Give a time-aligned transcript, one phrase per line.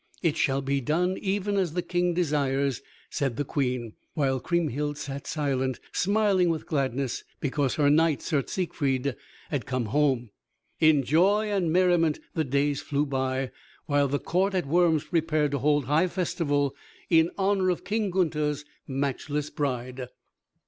[0.23, 5.27] "It shall be done even as the King desires," said the Queen, while Kriemhild sat
[5.27, 9.15] silent, smiling with gladness, because her knight Sir Siegfried
[9.51, 10.31] had come home.
[10.79, 13.51] In joy and merriment the days flew by,
[13.85, 16.75] while the court at Worms prepared to hold high festival
[17.11, 20.07] in honor of King Gunther's matchless bride.